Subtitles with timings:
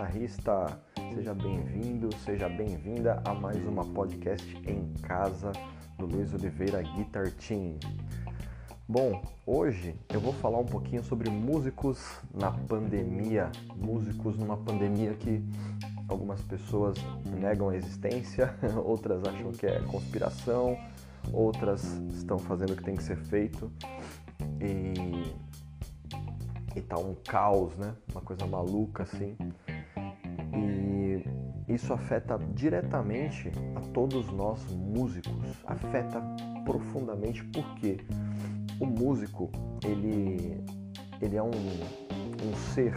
[0.00, 0.80] guitarrista,
[1.14, 5.52] seja bem-vindo, seja bem-vinda a mais uma podcast em casa
[5.98, 7.78] do Luiz Oliveira Guitar Team.
[8.88, 15.44] Bom, hoje eu vou falar um pouquinho sobre músicos na pandemia, músicos numa pandemia que
[16.08, 16.96] algumas pessoas
[17.38, 20.78] negam a existência, outras acham que é conspiração,
[21.30, 23.70] outras estão fazendo o que tem que ser feito
[24.58, 25.50] e
[26.74, 27.94] e tá um caos, né?
[28.12, 29.36] Uma coisa maluca assim.
[30.52, 31.24] E
[31.72, 36.20] isso afeta diretamente a todos nós músicos, afeta
[36.64, 37.98] profundamente porque
[38.80, 39.50] o músico
[39.84, 40.62] ele
[41.20, 42.94] ele é um, um ser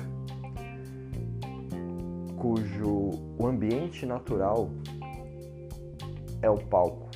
[2.38, 4.70] cujo o ambiente natural
[6.42, 7.10] é o palco,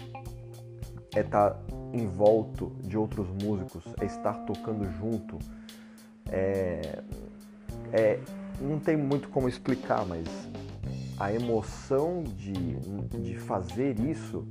[1.13, 1.59] é estar tá
[1.93, 5.37] envolto de outros músicos, é estar tocando junto,
[6.29, 7.03] é,
[7.91, 8.19] é,
[8.59, 10.27] não tem muito como explicar, mas
[11.19, 12.53] a emoção de,
[13.21, 14.47] de fazer isso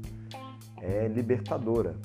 [0.78, 1.96] é libertadora.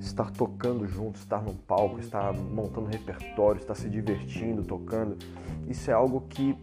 [0.00, 5.16] Estar tocando junto, estar no palco, estar montando repertório, estar se divertindo, tocando,
[5.66, 6.56] isso é algo que,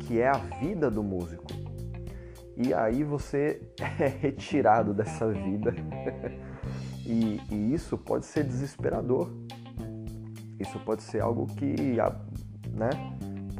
[0.00, 1.46] que é a vida do músico.
[2.56, 3.62] E aí você
[3.98, 5.74] é retirado dessa vida.
[7.06, 9.30] e, e isso pode ser desesperador
[10.60, 11.96] isso pode ser algo que
[12.70, 12.90] né,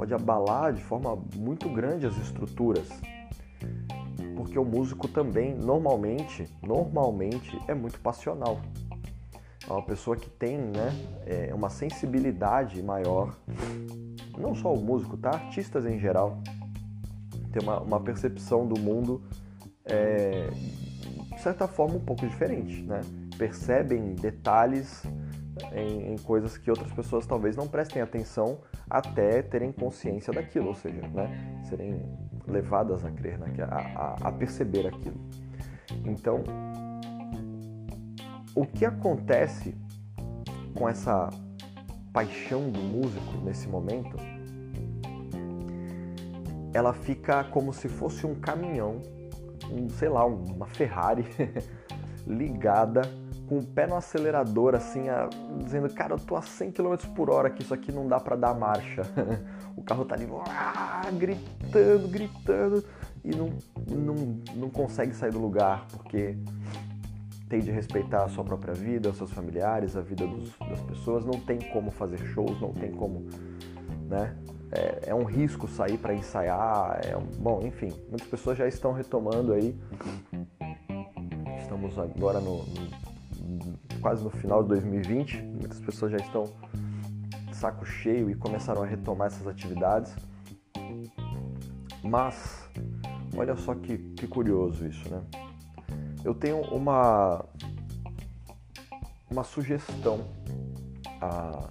[0.00, 2.88] pode abalar de forma muito grande as estruturas.
[4.34, 8.62] Porque o músico também, normalmente, normalmente é muito passional.
[9.68, 10.90] É uma pessoa que tem né,
[11.26, 13.36] é uma sensibilidade maior.
[14.38, 15.32] Não só o músico, tá?
[15.32, 16.38] Artistas em geral.
[17.52, 19.22] Tem uma, uma percepção do mundo,
[19.84, 20.48] é,
[21.34, 23.02] de certa forma, um pouco diferente, né?
[23.36, 25.02] Percebem detalhes
[25.74, 28.60] em, em, coisas que outras pessoas talvez não prestem atenção
[28.90, 32.02] até terem consciência daquilo, ou seja, né, serem
[32.46, 35.20] levadas a crer, né, a, a, a perceber aquilo.
[36.04, 36.42] Então,
[38.54, 39.74] o que acontece
[40.74, 41.30] com essa
[42.12, 44.16] paixão do músico nesse momento?
[46.74, 49.00] Ela fica como se fosse um caminhão,
[49.70, 51.24] um, sei lá, uma Ferrari
[52.26, 53.02] ligada
[53.50, 55.28] com o pé no acelerador, assim, a,
[55.64, 58.36] dizendo, cara, eu tô a 100 km por hora, que isso aqui não dá para
[58.36, 59.02] dar marcha.
[59.76, 60.28] o carro tá ali,
[61.18, 62.84] gritando, gritando,
[63.24, 63.50] e não,
[63.88, 64.14] não,
[64.54, 66.38] não consegue sair do lugar, porque
[67.48, 71.24] tem de respeitar a sua própria vida, os seus familiares, a vida dos, das pessoas,
[71.24, 73.26] não tem como fazer shows, não tem como,
[74.08, 74.36] né?
[74.70, 78.92] É, é um risco sair para ensaiar, é um, bom, enfim, muitas pessoas já estão
[78.92, 79.76] retomando aí.
[81.60, 83.09] Estamos agora no, no
[84.00, 86.44] quase no final de 2020, muitas pessoas já estão
[87.52, 90.14] saco cheio e começaram a retomar essas atividades.
[92.02, 92.66] Mas,
[93.36, 95.22] olha só que, que curioso isso, né?
[96.24, 97.44] Eu tenho uma,
[99.30, 100.20] uma sugestão
[101.20, 101.70] a,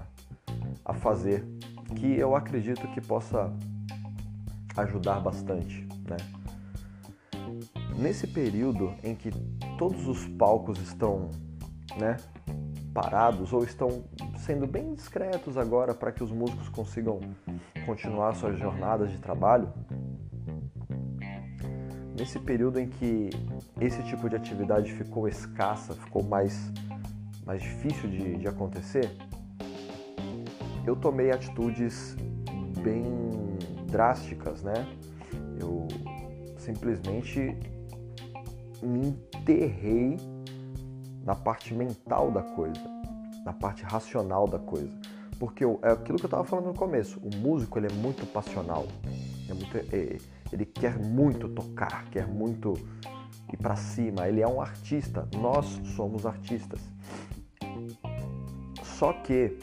[0.85, 1.43] a fazer
[1.95, 3.51] que eu acredito que possa
[4.77, 6.17] ajudar bastante, né?
[7.97, 9.31] Nesse período em que
[9.77, 11.31] todos os palcos estão
[11.97, 12.17] né,
[12.93, 14.03] parados ou estão
[14.37, 17.19] sendo bem discretos agora para que os músicos consigam
[17.85, 19.71] continuar suas jornadas de trabalho.
[22.17, 23.29] Nesse período em que
[23.79, 26.71] esse tipo de atividade ficou escassa, ficou mais,
[27.45, 29.09] mais difícil de, de acontecer,
[30.85, 32.15] eu tomei atitudes
[32.81, 33.03] bem
[33.87, 34.85] drásticas, né?
[35.59, 35.87] Eu
[36.57, 37.57] simplesmente
[38.81, 40.17] me enterrei
[41.23, 42.81] na parte mental da coisa,
[43.45, 44.91] na parte racional da coisa.
[45.39, 48.85] Porque é aquilo que eu estava falando no começo, o músico ele é muito passional,
[49.49, 50.17] é muito, é,
[50.51, 52.73] ele quer muito tocar, quer muito
[53.51, 55.65] ir para cima, ele é um artista, nós
[55.95, 56.81] somos artistas.
[58.83, 59.57] Só que,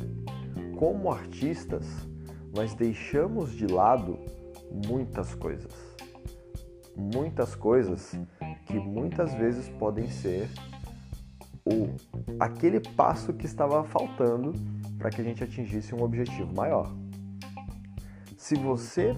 [0.78, 1.86] como artistas,
[2.54, 4.18] nós deixamos de lado
[4.86, 5.72] muitas coisas.
[6.96, 8.18] Muitas coisas
[8.64, 10.48] que muitas vezes podem ser
[11.66, 11.96] o,
[12.38, 14.52] aquele passo que estava faltando
[14.96, 16.94] para que a gente atingisse um objetivo maior.
[18.36, 19.16] Se você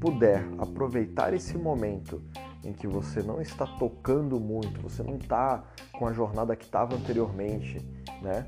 [0.00, 2.22] puder aproveitar esse momento
[2.64, 5.62] em que você não está tocando muito, você não está
[5.92, 7.78] com a jornada que estava anteriormente,
[8.22, 8.46] né?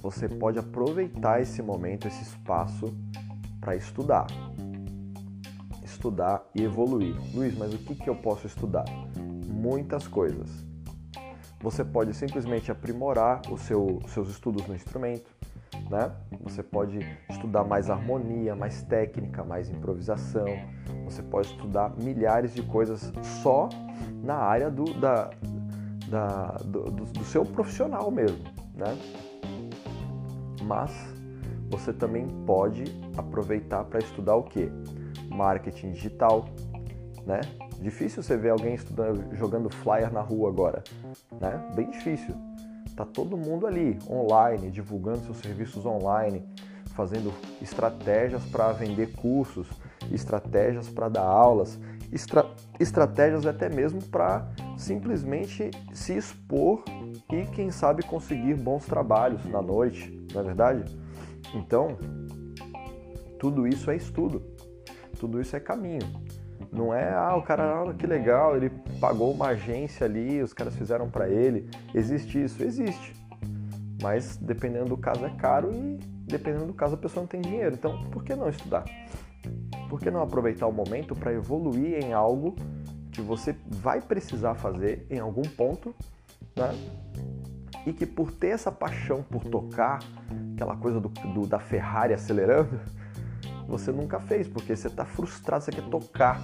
[0.00, 2.94] Você pode aproveitar esse momento, esse espaço
[3.60, 4.26] para estudar.
[5.82, 7.14] Estudar e evoluir.
[7.34, 8.84] Luiz, mas o que, que eu posso estudar?
[9.46, 10.69] Muitas coisas
[11.62, 15.30] você pode simplesmente aprimorar os seu, seus estudos no instrumento.
[15.90, 16.10] né?
[16.40, 16.98] Você pode
[17.28, 20.46] estudar mais harmonia, mais técnica, mais improvisação.
[21.04, 23.12] Você pode estudar milhares de coisas
[23.42, 23.68] só
[24.22, 25.30] na área do, da,
[26.08, 28.96] da, do, do, seu profissional mesmo, né?
[30.62, 30.92] Mas
[31.70, 32.84] você também pode
[33.16, 34.70] aproveitar para estudar o que?
[35.28, 36.46] Marketing digital,
[37.26, 37.40] né?
[37.80, 40.84] Difícil você ver alguém estudando, jogando flyer na rua agora,
[41.40, 41.72] né?
[41.74, 42.34] Bem difícil.
[42.94, 46.44] Tá todo mundo ali, online, divulgando seus serviços online,
[46.94, 47.32] fazendo
[47.62, 49.66] estratégias para vender cursos,
[50.12, 51.78] estratégias para dar aulas,
[52.12, 52.44] estra
[52.78, 54.46] estratégias até mesmo para
[54.76, 56.84] simplesmente se expor
[57.32, 60.84] e, quem sabe, conseguir bons trabalhos na noite, não é verdade?
[61.54, 61.96] Então,
[63.38, 64.42] tudo isso é estudo,
[65.18, 66.06] tudo isso é caminho.
[66.72, 68.70] Não é, ah, o cara, que legal, ele
[69.00, 71.68] pagou uma agência ali, os caras fizeram para ele.
[71.92, 72.62] Existe isso?
[72.62, 73.12] Existe.
[74.00, 77.74] Mas dependendo do caso é caro e dependendo do caso a pessoa não tem dinheiro.
[77.74, 78.84] Então, por que não estudar?
[79.88, 82.54] Por que não aproveitar o momento para evoluir em algo
[83.10, 85.94] que você vai precisar fazer em algum ponto,
[86.56, 86.70] né?
[87.84, 89.98] E que por ter essa paixão por tocar,
[90.54, 92.78] aquela coisa do, do da Ferrari acelerando,
[93.70, 96.42] você nunca fez, porque você está frustrado, você quer tocar.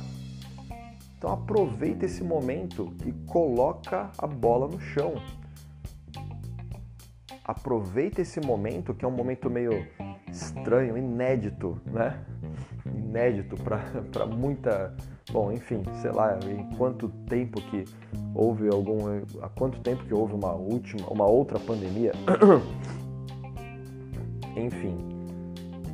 [1.19, 5.15] Então aproveita esse momento e coloca a bola no chão.
[7.45, 9.87] Aproveita esse momento, que é um momento meio
[10.31, 12.25] estranho, inédito, né?
[12.85, 14.95] Inédito para muita.
[15.33, 17.85] Bom, enfim, sei lá, em quanto tempo que
[18.35, 18.99] houve algum.
[19.43, 22.13] Há quanto tempo que houve uma última, uma outra pandemia?
[24.57, 25.16] enfim,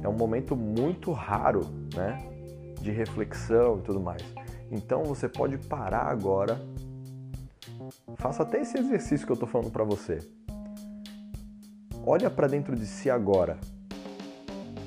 [0.03, 1.63] é um momento muito raro,
[1.95, 2.23] né?
[2.81, 4.23] De reflexão e tudo mais.
[4.71, 6.61] Então você pode parar agora.
[8.17, 10.19] Faça até esse exercício que eu estou falando para você.
[12.05, 13.59] Olha para dentro de si agora.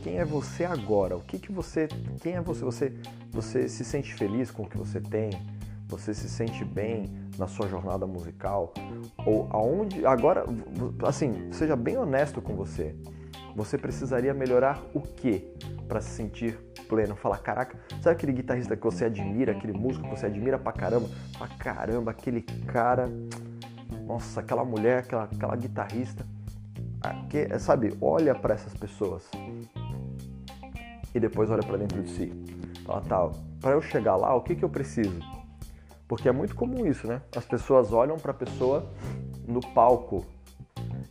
[0.03, 1.15] Quem é você agora?
[1.15, 1.87] O que que você,
[2.21, 2.63] quem é você?
[2.63, 2.93] Você
[3.35, 5.29] você se sente feliz com o que você tem?
[5.89, 8.73] Você se sente bem na sua jornada musical?
[9.25, 10.45] Ou aonde agora,
[11.05, 12.95] assim, seja bem honesto com você.
[13.55, 15.47] Você precisaria melhorar o que
[15.87, 16.59] para se sentir
[16.89, 20.73] pleno, falar, caraca, sabe aquele guitarrista que você admira, aquele músico que você admira pra
[20.73, 21.09] caramba?
[21.37, 23.09] Pra caramba, aquele cara,
[24.05, 26.25] nossa, aquela mulher, aquela, aquela guitarrista.
[27.29, 29.29] Que, sabe, olha para essas pessoas
[31.13, 32.33] e depois olha para dentro de si.
[32.83, 33.31] Fala, tá,
[33.61, 35.17] para eu chegar lá, o que, que eu preciso?
[36.07, 37.21] Porque é muito comum isso, né?
[37.35, 38.91] As pessoas olham para a pessoa
[39.47, 40.25] no palco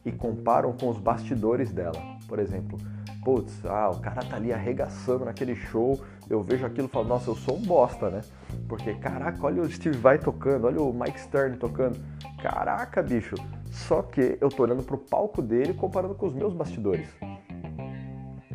[0.05, 2.14] e comparam com os bastidores dela.
[2.35, 2.77] Por exemplo,
[3.25, 7.31] putz, ah, o cara tá ali arregaçando naquele show, eu vejo aquilo e falo, nossa,
[7.31, 8.23] eu sou um bosta, né?
[8.69, 11.97] Porque, caraca, olha o Steve Vai tocando, olha o Mike Stern tocando.
[12.43, 13.37] Caraca, bicho.
[13.71, 17.07] Só que eu tô olhando pro palco dele comparando com os meus bastidores.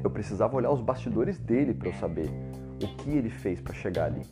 [0.04, 2.30] Eu precisava olhar os bastidores dele para eu saber
[2.84, 4.24] o que ele fez para chegar ali.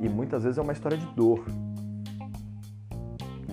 [0.00, 1.44] E muitas vezes é uma história de dor.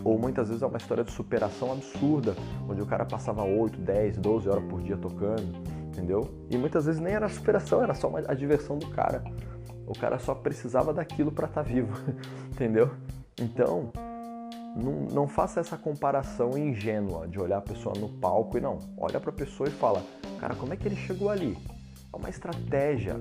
[0.03, 2.35] Ou muitas vezes é uma história de superação absurda,
[2.67, 5.63] onde o cara passava 8, 10, 12 horas por dia tocando
[5.94, 6.27] entendeu?
[6.50, 9.23] E muitas vezes nem era superação, era só a diversão do cara.
[9.88, 11.94] O cara só precisava daquilo para estar tá vivo,
[12.51, 12.91] entendeu?
[13.39, 13.91] Então,
[14.75, 18.79] não, não, faça essa comparação ingênua de olhar a pessoa no palco e não.
[18.98, 20.03] Olha para a pessoa e fala,
[20.39, 21.57] cara, como é que ele chegou ali?
[22.12, 23.15] É uma estratégia.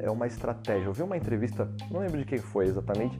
[0.00, 0.86] É uma estratégia.
[0.86, 3.18] Eu vi uma entrevista, não lembro de quem foi exatamente,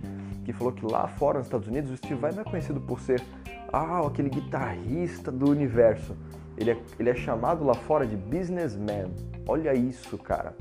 [0.48, 2.98] que falou que lá fora nos Estados Unidos o Steve Vai não é conhecido por
[3.00, 3.22] ser
[3.70, 6.16] ah, aquele guitarrista do universo.
[6.56, 9.12] Ele é, ele é chamado lá fora de businessman.
[9.46, 10.56] Olha isso, cara.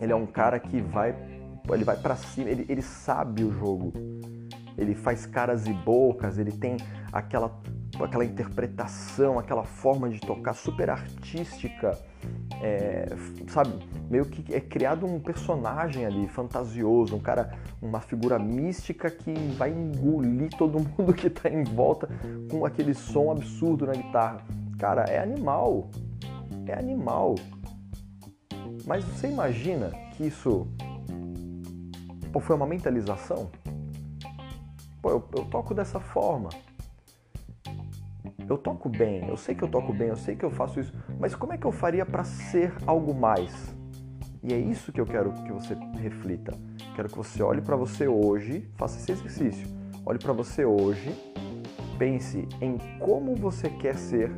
[0.00, 1.14] Ele é um cara que vai,
[1.68, 3.92] ele vai para cima, ele, ele sabe o jogo.
[4.76, 6.78] Ele faz caras e bocas, ele tem
[7.12, 7.60] aquela
[8.02, 11.96] aquela interpretação, aquela forma de tocar super artística,
[12.60, 13.06] é,
[13.48, 13.72] sabe?
[14.10, 19.70] Meio que é criado um personagem ali fantasioso, um cara, uma figura mística que vai
[19.70, 22.08] engolir todo mundo que tá em volta
[22.50, 24.42] com aquele som absurdo na guitarra.
[24.78, 25.88] Cara, é animal.
[26.66, 27.34] É animal.
[28.86, 30.66] Mas você imagina que isso
[32.32, 33.50] pô, foi uma mentalização?
[35.00, 36.50] Pô, eu, eu toco dessa forma
[38.50, 40.92] eu toco bem, eu sei que eu toco bem, eu sei que eu faço isso,
[41.20, 43.52] mas como é que eu faria para ser algo mais?
[44.42, 46.52] E é isso que eu quero que você reflita.
[46.96, 49.68] Quero que você olhe para você hoje, faça esse exercício.
[50.06, 51.14] Olhe para você hoje,
[51.98, 54.32] pense em como você quer ser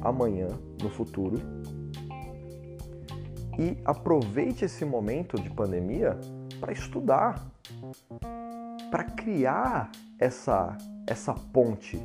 [0.00, 0.46] amanhã,
[0.80, 1.42] no futuro,
[3.58, 6.16] e aproveite esse momento de pandemia
[6.60, 7.44] para estudar,
[8.92, 10.76] para criar essa
[11.08, 12.00] essa ponte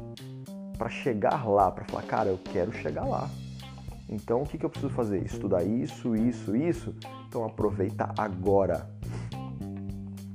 [0.77, 3.29] para chegar lá, para falar, cara, eu quero chegar lá.
[4.12, 5.25] Então, o que, que eu preciso fazer?
[5.25, 6.94] Estudar isso, isso, isso.
[7.27, 8.89] Então, aproveita agora.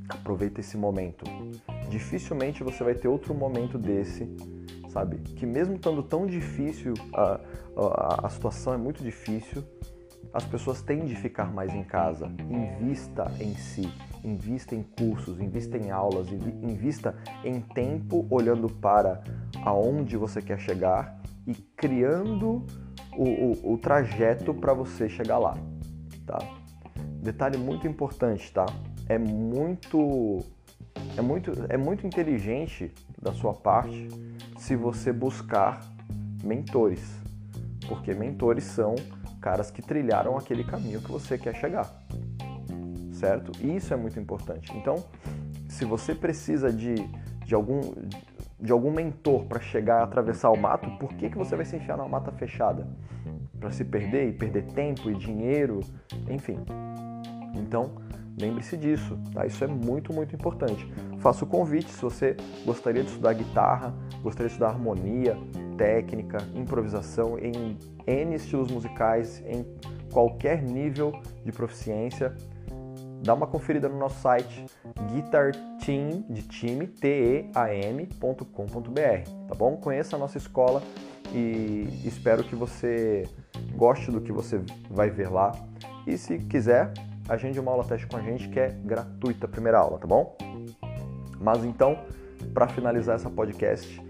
[0.09, 1.25] Aproveita esse momento.
[1.91, 4.27] Dificilmente você vai ter outro momento desse,
[4.89, 5.19] sabe?
[5.19, 7.39] Que mesmo estando tão difícil, a,
[7.77, 9.63] a, a situação é muito difícil,
[10.33, 12.31] as pessoas têm de ficar mais em casa.
[12.51, 13.93] Invista em si,
[14.25, 17.15] invista em cursos, invista em aulas, invista
[17.45, 19.23] em tempo olhando para
[19.65, 22.65] aonde você quer chegar e criando
[23.17, 25.57] o, o, o trajeto para você chegar lá,
[26.27, 26.39] tá?
[27.23, 28.67] Detalhe muito importante, tá?
[29.09, 30.45] É muito,
[31.17, 34.09] é muito, é muito inteligente da sua parte
[34.59, 35.81] se você buscar
[36.43, 37.01] mentores,
[37.89, 38.95] porque mentores são
[39.41, 41.89] caras que trilharam aquele caminho que você quer chegar,
[43.13, 43.53] certo?
[43.61, 44.73] E isso é muito importante.
[44.77, 45.05] Então,
[45.69, 46.95] se você precisa de,
[47.45, 47.81] de algum
[48.59, 51.77] de algum mentor para chegar a atravessar o mato, por que, que você vai se
[51.77, 52.87] enfiar numa mata fechada?
[53.59, 55.81] Para se perder e perder tempo e dinheiro,
[56.29, 56.59] enfim.
[57.55, 57.93] Então,
[58.41, 59.47] lembre-se disso, tá?
[59.47, 60.91] Isso é muito, muito importante.
[61.19, 65.37] Faço o convite se você gostaria de estudar guitarra, gostaria de estudar harmonia,
[65.77, 69.65] técnica, improvisação em N estilos musicais, em
[70.13, 71.13] qualquer nível
[71.45, 72.35] de proficiência
[73.23, 74.67] dá uma conferida no nosso site
[75.13, 76.87] guitarteam de time
[79.49, 79.77] tá bom?
[79.77, 80.83] Conheça a nossa escola
[81.33, 83.29] e espero que você
[83.77, 85.53] goste do que você vai ver lá.
[86.07, 86.93] E se quiser,
[87.29, 90.37] agende uma aula teste com a gente que é gratuita a primeira aula, tá bom?
[91.41, 91.99] Mas então,
[92.55, 94.01] para finalizar essa podcast,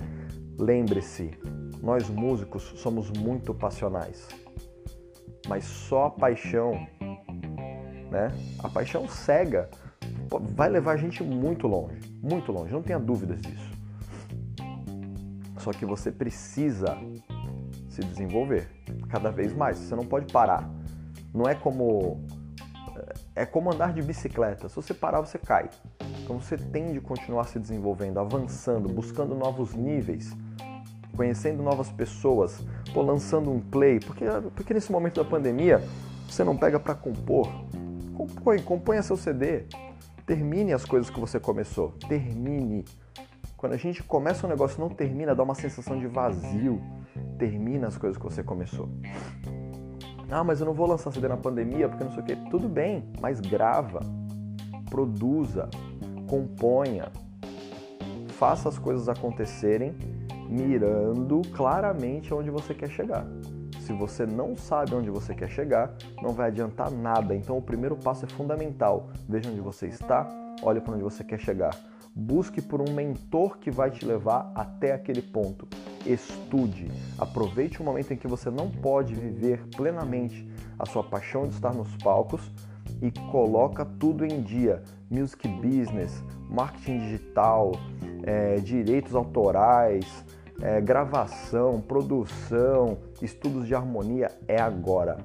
[0.58, 1.30] lembre-se,
[1.82, 4.28] nós músicos somos muito passionais.
[5.48, 6.86] Mas só a paixão
[8.16, 8.32] né?
[8.58, 9.68] A paixão cega
[10.54, 13.70] vai levar a gente muito longe, muito longe, não tenha dúvidas disso.
[15.58, 16.96] Só que você precisa
[17.88, 18.68] se desenvolver
[19.08, 20.68] cada vez mais, você não pode parar.
[21.34, 22.24] Não é como
[23.34, 25.68] é como andar de bicicleta, se você parar você cai.
[26.22, 30.34] Então você tem de continuar se desenvolvendo, avançando, buscando novos níveis,
[31.14, 35.82] conhecendo novas pessoas, ou lançando um play, porque porque nesse momento da pandemia
[36.26, 37.48] você não pega para compor,
[38.16, 39.64] Compõe, componha seu CD.
[40.24, 41.92] Termine as coisas que você começou.
[42.08, 42.84] Termine.
[43.56, 46.80] Quando a gente começa um negócio e não termina, dá uma sensação de vazio.
[47.38, 48.88] Termina as coisas que você começou.
[50.30, 52.36] Ah, mas eu não vou lançar CD na pandemia porque não sei o quê.
[52.50, 54.00] Tudo bem, mas grava,
[54.88, 55.68] produza,
[56.28, 57.12] componha,
[58.30, 59.94] faça as coisas acontecerem
[60.48, 63.26] mirando claramente aonde você quer chegar.
[63.86, 67.36] Se você não sabe onde você quer chegar, não vai adiantar nada.
[67.36, 69.10] Então, o primeiro passo é fundamental.
[69.28, 70.28] Veja onde você está,
[70.60, 71.70] olhe para onde você quer chegar.
[72.12, 75.68] Busque por um mentor que vai te levar até aquele ponto.
[76.04, 76.90] Estude.
[77.16, 80.44] Aproveite o momento em que você não pode viver plenamente
[80.76, 82.50] a sua paixão de estar nos palcos
[83.00, 84.82] e coloca tudo em dia.
[85.08, 87.70] Music business, marketing digital,
[88.24, 90.24] é, direitos autorais,
[90.60, 95.18] é, gravação, produção, estudos de harmonia é agora.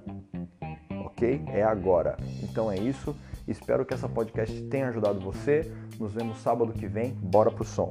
[1.05, 1.41] Ok?
[1.47, 2.17] É agora.
[2.43, 3.15] Então é isso.
[3.47, 5.71] Espero que essa podcast tenha ajudado você.
[5.99, 7.13] Nos vemos sábado que vem.
[7.13, 7.89] Bora pro som.